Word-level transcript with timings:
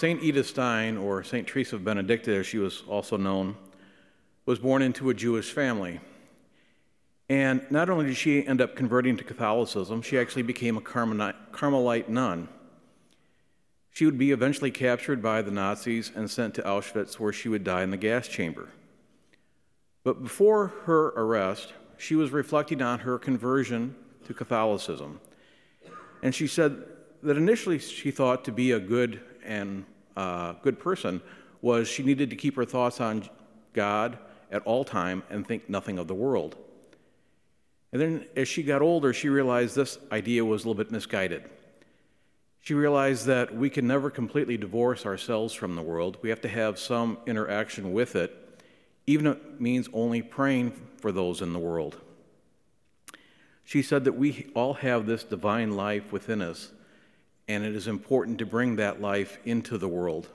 St. 0.00 0.22
Edith 0.22 0.46
Stein, 0.46 0.96
or 0.96 1.22
St. 1.22 1.46
Teresa 1.46 1.76
of 1.76 1.84
Benedicta 1.84 2.34
as 2.34 2.46
she 2.46 2.56
was 2.56 2.84
also 2.88 3.18
known, 3.18 3.54
was 4.46 4.58
born 4.58 4.80
into 4.80 5.10
a 5.10 5.14
Jewish 5.14 5.52
family. 5.52 6.00
And 7.28 7.70
not 7.70 7.90
only 7.90 8.06
did 8.06 8.16
she 8.16 8.46
end 8.46 8.62
up 8.62 8.74
converting 8.74 9.18
to 9.18 9.24
Catholicism, 9.24 10.00
she 10.00 10.18
actually 10.18 10.40
became 10.40 10.78
a 10.78 10.80
Carmelite 10.80 12.08
nun. 12.08 12.48
She 13.90 14.06
would 14.06 14.16
be 14.16 14.32
eventually 14.32 14.70
captured 14.70 15.20
by 15.20 15.42
the 15.42 15.50
Nazis 15.50 16.10
and 16.14 16.30
sent 16.30 16.54
to 16.54 16.62
Auschwitz, 16.62 17.20
where 17.20 17.34
she 17.34 17.50
would 17.50 17.62
die 17.62 17.82
in 17.82 17.90
the 17.90 17.98
gas 17.98 18.26
chamber. 18.26 18.70
But 20.02 20.22
before 20.22 20.68
her 20.84 21.08
arrest, 21.08 21.74
she 21.98 22.16
was 22.16 22.30
reflecting 22.30 22.80
on 22.80 23.00
her 23.00 23.18
conversion 23.18 23.94
to 24.24 24.32
Catholicism. 24.32 25.20
And 26.22 26.34
she 26.34 26.46
said 26.46 26.84
that 27.22 27.36
initially 27.36 27.78
she 27.78 28.10
thought 28.10 28.46
to 28.46 28.50
be 28.50 28.72
a 28.72 28.80
good 28.80 29.20
and 29.50 29.84
uh, 30.16 30.54
good 30.62 30.78
person 30.78 31.20
was 31.60 31.88
she 31.88 32.02
needed 32.02 32.30
to 32.30 32.36
keep 32.36 32.56
her 32.56 32.64
thoughts 32.64 33.00
on 33.00 33.28
God 33.74 34.16
at 34.50 34.62
all 34.62 34.84
time 34.84 35.22
and 35.28 35.46
think 35.46 35.68
nothing 35.68 35.98
of 35.98 36.06
the 36.06 36.14
world. 36.14 36.56
And 37.92 38.00
then 38.00 38.26
as 38.36 38.48
she 38.48 38.62
got 38.62 38.80
older, 38.80 39.12
she 39.12 39.28
realized 39.28 39.74
this 39.74 39.98
idea 40.12 40.44
was 40.44 40.64
a 40.64 40.68
little 40.68 40.82
bit 40.82 40.92
misguided. 40.92 41.42
She 42.60 42.74
realized 42.74 43.26
that 43.26 43.54
we 43.54 43.68
can 43.68 43.86
never 43.86 44.10
completely 44.10 44.56
divorce 44.56 45.04
ourselves 45.04 45.52
from 45.52 45.74
the 45.74 45.82
world. 45.82 46.18
We 46.22 46.28
have 46.28 46.40
to 46.42 46.48
have 46.48 46.78
some 46.78 47.18
interaction 47.26 47.92
with 47.92 48.14
it, 48.14 48.36
even 49.06 49.26
if 49.26 49.36
it 49.36 49.60
means 49.60 49.88
only 49.92 50.22
praying 50.22 50.72
for 50.98 51.10
those 51.10 51.42
in 51.42 51.52
the 51.52 51.58
world. 51.58 52.00
She 53.64 53.82
said 53.82 54.04
that 54.04 54.12
we 54.12 54.50
all 54.54 54.74
have 54.74 55.06
this 55.06 55.24
divine 55.24 55.72
life 55.72 56.12
within 56.12 56.42
us, 56.42 56.70
and 57.50 57.64
it 57.64 57.74
is 57.74 57.88
important 57.88 58.38
to 58.38 58.46
bring 58.46 58.76
that 58.76 59.00
life 59.00 59.38
into 59.44 59.76
the 59.76 59.88
world. 59.88 60.28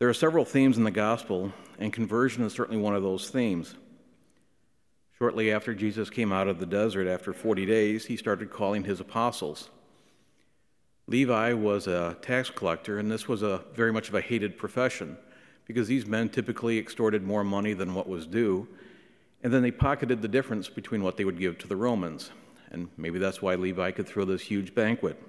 There 0.00 0.08
are 0.08 0.14
several 0.14 0.44
themes 0.44 0.78
in 0.78 0.82
the 0.82 0.90
gospel, 0.90 1.52
and 1.78 1.92
conversion 1.92 2.42
is 2.42 2.52
certainly 2.52 2.82
one 2.82 2.96
of 2.96 3.04
those 3.04 3.30
themes. 3.30 3.76
Shortly 5.18 5.52
after 5.52 5.74
Jesus 5.74 6.10
came 6.10 6.32
out 6.32 6.48
of 6.48 6.58
the 6.58 6.66
desert 6.66 7.06
after 7.06 7.32
40 7.32 7.64
days, 7.66 8.06
he 8.06 8.16
started 8.16 8.50
calling 8.50 8.82
his 8.82 8.98
apostles. 8.98 9.70
Levi 11.06 11.52
was 11.52 11.86
a 11.86 12.16
tax 12.20 12.50
collector, 12.50 12.98
and 12.98 13.08
this 13.08 13.28
was 13.28 13.42
a 13.42 13.62
very 13.74 13.92
much 13.92 14.08
of 14.08 14.16
a 14.16 14.20
hated 14.20 14.58
profession 14.58 15.16
because 15.68 15.86
these 15.86 16.04
men 16.04 16.28
typically 16.30 16.78
extorted 16.78 17.22
more 17.22 17.44
money 17.44 17.74
than 17.74 17.94
what 17.94 18.08
was 18.08 18.26
due, 18.26 18.66
and 19.44 19.52
then 19.52 19.62
they 19.62 19.70
pocketed 19.70 20.20
the 20.20 20.26
difference 20.26 20.68
between 20.68 21.04
what 21.04 21.16
they 21.16 21.24
would 21.24 21.38
give 21.38 21.58
to 21.58 21.68
the 21.68 21.76
Romans. 21.76 22.32
And 22.72 22.88
maybe 22.96 23.18
that's 23.18 23.40
why 23.40 23.54
Levi 23.54 23.92
could 23.92 24.08
throw 24.08 24.24
this 24.24 24.42
huge 24.42 24.74
banquet. 24.74 25.22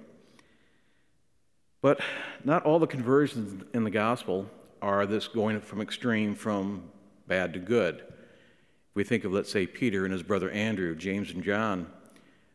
But 1.82 2.00
not 2.42 2.64
all 2.64 2.78
the 2.78 2.86
conversions 2.86 3.62
in 3.74 3.84
the 3.84 3.90
gospel 3.90 4.50
are 4.80 5.04
this 5.04 5.28
going 5.28 5.60
from 5.60 5.82
extreme 5.82 6.34
from 6.34 6.82
bad 7.28 7.52
to 7.52 7.58
good. 7.58 7.96
If 7.96 8.96
we 8.96 9.04
think 9.04 9.24
of, 9.24 9.32
let's 9.32 9.52
say, 9.52 9.66
Peter 9.66 10.04
and 10.04 10.12
his 10.12 10.22
brother 10.22 10.50
Andrew, 10.50 10.96
James 10.96 11.30
and 11.30 11.44
John, 11.44 11.86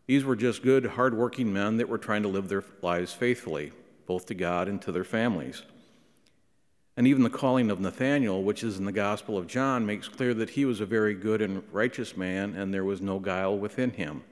these 0.08 0.26
were 0.26 0.36
just 0.36 0.64
good, 0.64 0.86
hardworking 0.86 1.54
men 1.54 1.78
that 1.78 1.88
were 1.88 2.00
trying 2.00 2.24
to 2.24 2.30
live 2.30 2.50
their 2.50 2.64
lives 2.82 3.14
faithfully, 3.14 3.72
both 4.08 4.26
to 4.26 4.34
God 4.34 4.68
and 4.68 4.82
to 4.82 4.92
their 4.92 5.04
families. 5.04 5.62
And 6.98 7.06
even 7.06 7.22
the 7.22 7.30
calling 7.30 7.70
of 7.70 7.80
Nathanael, 7.80 8.42
which 8.42 8.64
is 8.64 8.80
in 8.80 8.86
the 8.86 8.92
Gospel 8.92 9.38
of 9.38 9.46
John, 9.46 9.86
makes 9.86 10.08
clear 10.08 10.34
that 10.34 10.50
he 10.50 10.66
was 10.66 10.82
a 10.82 10.86
very 10.86 11.14
good 11.14 11.42
and 11.44 11.64
righteous 11.72 12.18
man 12.18 12.56
and 12.56 12.74
there 12.74 12.84
was 12.84 13.00
no 13.00 13.20
guile 13.20 13.56
within 13.56 13.92
him. 13.92 14.24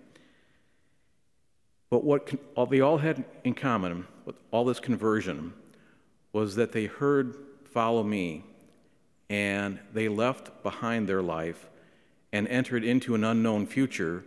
But 1.89 2.03
what 2.03 2.69
they 2.69 2.81
all 2.81 2.97
had 2.97 3.23
in 3.43 3.53
common 3.53 4.07
with 4.25 4.35
all 4.51 4.65
this 4.65 4.79
conversion 4.79 5.53
was 6.33 6.55
that 6.55 6.71
they 6.71 6.85
heard, 6.85 7.35
Follow 7.65 8.01
me, 8.01 8.43
and 9.29 9.79
they 9.93 10.07
left 10.07 10.63
behind 10.63 11.07
their 11.07 11.21
life 11.21 11.67
and 12.33 12.47
entered 12.47 12.83
into 12.83 13.13
an 13.13 13.23
unknown 13.23 13.67
future 13.67 14.23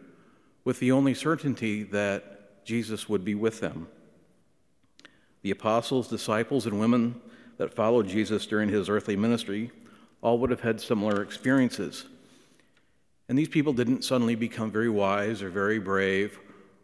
with 0.64 0.78
the 0.78 0.92
only 0.92 1.14
certainty 1.14 1.82
that 1.82 2.64
Jesus 2.64 3.08
would 3.08 3.24
be 3.24 3.34
with 3.34 3.60
them. 3.60 3.88
The 5.42 5.50
apostles, 5.50 6.08
disciples, 6.08 6.66
and 6.66 6.78
women 6.78 7.20
that 7.56 7.74
followed 7.74 8.08
Jesus 8.08 8.46
during 8.46 8.68
his 8.68 8.88
earthly 8.88 9.16
ministry 9.16 9.70
all 10.22 10.38
would 10.38 10.50
have 10.50 10.60
had 10.60 10.80
similar 10.80 11.22
experiences. 11.22 12.04
And 13.28 13.38
these 13.38 13.48
people 13.48 13.72
didn't 13.72 14.04
suddenly 14.04 14.34
become 14.34 14.70
very 14.70 14.90
wise 14.90 15.42
or 15.42 15.50
very 15.50 15.78
brave 15.78 16.38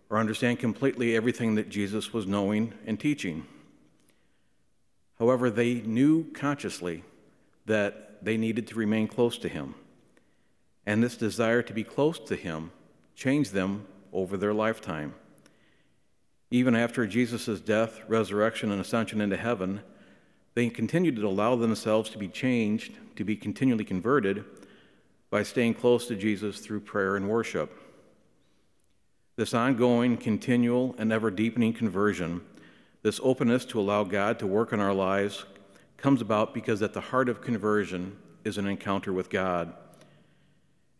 or 0.09 0.19
understand 0.19 0.59
completely 0.59 1.17
everything 1.17 1.55
that 1.57 1.69
Jesus 1.69 2.13
was 2.13 2.27
knowing 2.27 2.73
and 2.87 2.99
teaching. 2.99 3.47
However, 5.19 5.51
they 5.51 5.75
knew 5.75 6.31
consciously 6.33 7.03
that 7.67 8.25
they 8.25 8.37
needed 8.37 8.67
to 8.69 8.75
remain 8.75 9.09
close 9.09 9.39
to 9.39 9.49
him. 9.49 9.75
And 10.85 11.03
this 11.03 11.17
desire 11.17 11.63
to 11.63 11.73
be 11.73 11.85
close 11.85 12.19
to 12.21 12.37
him 12.37 12.71
changed 13.15 13.53
them 13.53 13.87
over 14.13 14.37
their 14.37 14.55
lifetime. 14.55 15.15
Even 16.51 16.77
after 16.77 17.07
Jesus' 17.07 17.61
death, 17.61 18.01
resurrection, 18.07 18.71
and 18.71 18.81
ascension 18.81 19.21
into 19.21 19.37
heaven, 19.37 19.81
they 20.55 20.69
continued 20.71 21.17
to 21.17 21.27
allow 21.27 21.57
themselves 21.57 22.09
to 22.11 22.19
be 22.19 22.29
changed, 22.29 22.93
to 23.17 23.25
be 23.25 23.37
continually 23.37 23.85
converted 23.85 24.45
by 25.29 25.43
staying 25.43 25.75
close 25.75 26.07
to 26.07 26.15
Jesus 26.15 26.61
through 26.61 26.81
prayer 26.81 27.17
and 27.17 27.29
worship. 27.29 27.86
This 29.37 29.53
ongoing, 29.53 30.17
continual, 30.17 30.95
and 30.97 31.13
ever 31.13 31.31
deepening 31.31 31.75
conversion, 31.75 32.41
this 33.03 33.21
openness 33.23 33.67
to 33.67 33.79
allow 33.79 34.03
God 34.03 34.39
to 34.39 34.47
work 34.47 34.73
in 34.73 34.81
our 34.81 34.95
lives, 34.95 35.45
comes 35.99 36.23
about 36.23 36.55
because 36.55 36.81
at 36.81 36.95
the 36.95 37.03
heart 37.03 37.29
of 37.29 37.43
conversion 37.43 38.17
is 38.45 38.57
an 38.57 38.67
encounter 38.67 39.13
with 39.13 39.29
God. 39.29 39.75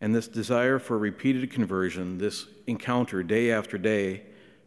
And 0.01 0.13
this 0.13 0.27
desire 0.27 0.77
for 0.77 0.99
repeated 0.99 1.49
conversion, 1.49 2.19
this 2.19 2.45
encounter 2.67 3.23
day 3.23 3.51
after 3.51 3.79
day, 3.79 4.21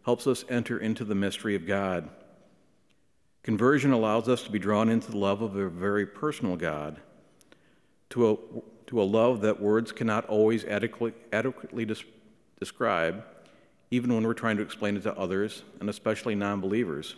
helps 0.04 0.26
us 0.26 0.44
enter 0.48 0.76
into 0.76 1.04
the 1.04 1.14
mystery 1.14 1.54
of 1.54 1.64
God. 1.64 2.10
Conversion 3.44 3.92
allows 3.92 4.28
us 4.28 4.42
to 4.42 4.50
be 4.50 4.58
drawn 4.58 4.88
into 4.88 5.12
the 5.12 5.16
love 5.16 5.42
of 5.42 5.54
a 5.54 5.68
very 5.68 6.06
personal 6.06 6.56
God, 6.56 7.00
to 8.10 8.30
a, 8.32 8.36
to 8.88 9.00
a 9.00 9.04
love 9.04 9.42
that 9.42 9.62
words 9.62 9.92
cannot 9.92 10.26
always 10.26 10.64
adequately, 10.64 11.12
adequately 11.32 11.84
des- 11.84 12.04
describe, 12.58 13.22
even 13.90 14.14
when 14.14 14.26
we're 14.26 14.34
trying 14.34 14.56
to 14.56 14.62
explain 14.62 14.96
it 14.96 15.02
to 15.02 15.16
others, 15.18 15.62
and 15.80 15.88
especially 15.88 16.34
non 16.34 16.60
believers. 16.60 17.16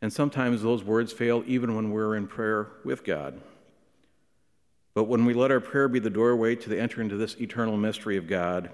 And 0.00 0.12
sometimes 0.12 0.62
those 0.62 0.82
words 0.82 1.12
fail 1.12 1.44
even 1.46 1.76
when 1.76 1.90
we're 1.90 2.16
in 2.16 2.26
prayer 2.26 2.68
with 2.84 3.04
God. 3.04 3.40
But 4.94 5.04
when 5.04 5.24
we 5.24 5.32
let 5.32 5.50
our 5.50 5.60
prayer 5.60 5.88
be 5.88 6.00
the 6.00 6.10
doorway 6.10 6.54
to 6.56 6.68
the 6.68 6.78
enter 6.78 7.00
into 7.00 7.16
this 7.16 7.40
eternal 7.40 7.76
mystery 7.76 8.16
of 8.16 8.26
God, 8.26 8.70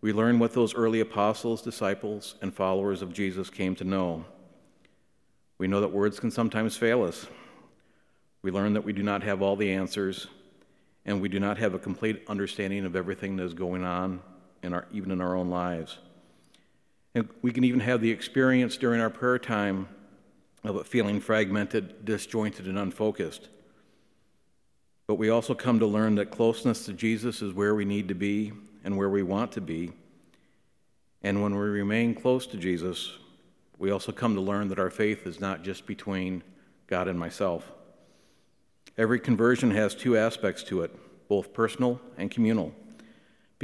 we 0.00 0.12
learn 0.12 0.38
what 0.38 0.52
those 0.52 0.74
early 0.74 1.00
apostles, 1.00 1.62
disciples, 1.62 2.36
and 2.40 2.54
followers 2.54 3.02
of 3.02 3.12
Jesus 3.12 3.50
came 3.50 3.74
to 3.76 3.84
know. 3.84 4.24
We 5.58 5.66
know 5.66 5.80
that 5.80 5.92
words 5.92 6.20
can 6.20 6.30
sometimes 6.30 6.76
fail 6.76 7.02
us. 7.02 7.26
We 8.42 8.50
learn 8.50 8.74
that 8.74 8.84
we 8.84 8.92
do 8.92 9.02
not 9.02 9.22
have 9.22 9.42
all 9.42 9.56
the 9.56 9.72
answers, 9.72 10.26
and 11.04 11.20
we 11.20 11.28
do 11.28 11.40
not 11.40 11.58
have 11.58 11.74
a 11.74 11.78
complete 11.78 12.22
understanding 12.28 12.84
of 12.84 12.96
everything 12.96 13.36
that 13.36 13.44
is 13.44 13.54
going 13.54 13.84
on, 13.84 14.20
in 14.64 14.72
our, 14.72 14.86
even 14.92 15.10
in 15.10 15.20
our 15.20 15.36
own 15.36 15.50
lives. 15.50 15.98
And 17.14 17.28
we 17.42 17.52
can 17.52 17.64
even 17.64 17.80
have 17.80 18.00
the 18.00 18.10
experience 18.10 18.76
during 18.76 19.00
our 19.00 19.10
prayer 19.10 19.38
time 19.38 19.88
of 20.64 20.76
it 20.76 20.86
feeling 20.86 21.20
fragmented, 21.20 22.04
disjointed, 22.04 22.66
and 22.66 22.78
unfocused. 22.78 23.48
But 25.06 25.16
we 25.16 25.28
also 25.28 25.54
come 25.54 25.78
to 25.80 25.86
learn 25.86 26.14
that 26.16 26.30
closeness 26.30 26.86
to 26.86 26.92
Jesus 26.94 27.42
is 27.42 27.52
where 27.52 27.74
we 27.74 27.84
need 27.84 28.08
to 28.08 28.14
be 28.14 28.52
and 28.82 28.96
where 28.96 29.10
we 29.10 29.22
want 29.22 29.52
to 29.52 29.60
be. 29.60 29.92
And 31.22 31.42
when 31.42 31.54
we 31.54 31.60
remain 31.60 32.14
close 32.14 32.46
to 32.48 32.56
Jesus, 32.56 33.12
we 33.78 33.90
also 33.90 34.12
come 34.12 34.34
to 34.34 34.40
learn 34.40 34.68
that 34.68 34.78
our 34.78 34.90
faith 34.90 35.26
is 35.26 35.40
not 35.40 35.62
just 35.62 35.86
between 35.86 36.42
God 36.86 37.08
and 37.08 37.18
myself. 37.18 37.70
Every 38.96 39.20
conversion 39.20 39.70
has 39.72 39.94
two 39.94 40.16
aspects 40.16 40.62
to 40.64 40.82
it, 40.82 41.28
both 41.28 41.52
personal 41.52 42.00
and 42.16 42.30
communal, 42.30 42.72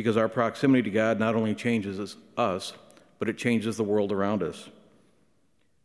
because 0.01 0.17
our 0.17 0.29
proximity 0.29 0.83
to 0.83 0.91
God 0.91 1.21
not 1.21 1.35
only 1.35 1.55
changes 1.55 2.17
us, 2.37 2.73
but 3.19 3.29
it 3.29 3.37
changes 3.37 3.77
the 3.77 3.85
world 3.85 4.13
around 4.13 4.43
us. 4.43 4.71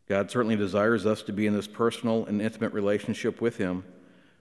God 0.08 0.30
certainly 0.30 0.56
desires 0.56 1.04
us 1.04 1.20
to 1.24 1.32
be 1.34 1.46
in 1.46 1.52
this 1.52 1.66
personal 1.66 2.24
and 2.24 2.40
intimate 2.40 2.72
relationship 2.72 3.42
with 3.42 3.58
Him 3.58 3.84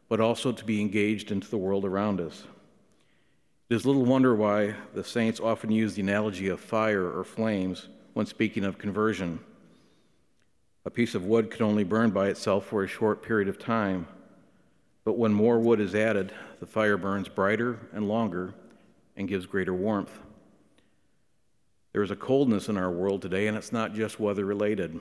but 0.08 0.20
also 0.20 0.52
to 0.52 0.64
be 0.66 0.82
engaged 0.82 1.32
into 1.32 1.50
the 1.50 1.58
world 1.58 1.86
around 1.86 2.22
us. 2.22 2.44
It 3.70 3.76
is 3.76 3.86
little 3.86 4.06
wonder 4.06 4.36
why 4.36 4.76
the 4.94 5.04
saints 5.04 5.40
often 5.40 5.72
use 5.72 5.96
the 5.96 6.04
analogy 6.04 6.48
of 6.48 6.60
fire 6.60 7.06
or 7.06 7.24
flames 7.24 7.88
when 8.14 8.26
speaking 8.26 8.64
of 8.64 8.78
conversion. 8.78 9.40
A 10.86 10.92
piece 10.92 11.16
of 11.16 11.26
wood 11.26 11.50
can 11.50 11.66
only 11.66 11.84
burn 11.84 12.12
by 12.12 12.28
itself 12.28 12.68
for 12.68 12.84
a 12.84 12.88
short 12.88 13.24
period 13.24 13.48
of 13.48 13.58
time, 13.58 14.08
but 15.04 15.18
when 15.18 15.34
more 15.34 15.60
wood 15.60 15.80
is 15.80 15.96
added, 15.96 16.32
the 16.60 16.68
fire 16.68 16.98
burns 16.98 17.28
brighter 17.28 17.80
and 17.92 18.08
longer 18.08 18.54
and 19.16 19.28
gives 19.28 19.46
greater 19.46 19.74
warmth. 19.74 20.18
There 21.94 22.04
is 22.04 22.12
a 22.12 22.16
coldness 22.16 22.68
in 22.68 22.78
our 22.78 22.92
world 22.92 23.22
today, 23.22 23.48
and 23.48 23.58
it's 23.58 23.72
not 23.72 23.94
just 23.94 24.20
weather 24.20 24.44
related. 24.44 25.00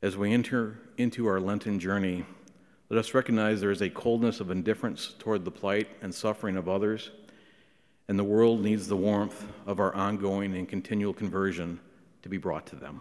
As 0.00 0.16
we 0.16 0.32
enter 0.32 0.78
into 0.96 1.26
our 1.26 1.40
Lenten 1.40 1.80
journey, 1.80 2.24
let 2.88 2.98
us 2.98 3.14
recognize 3.14 3.60
there 3.60 3.70
is 3.70 3.82
a 3.82 3.90
coldness 3.90 4.38
of 4.38 4.50
indifference 4.50 5.14
toward 5.18 5.44
the 5.44 5.50
plight 5.50 5.88
and 6.02 6.14
suffering 6.14 6.56
of 6.56 6.68
others, 6.68 7.10
and 8.06 8.18
the 8.18 8.24
world 8.24 8.60
needs 8.60 8.86
the 8.86 8.96
warmth 8.96 9.46
of 9.66 9.80
our 9.80 9.94
ongoing 9.94 10.54
and 10.54 10.68
continual 10.68 11.14
conversion 11.14 11.80
to 12.22 12.28
be 12.28 12.36
brought 12.36 12.66
to 12.66 12.76
them. 12.76 13.00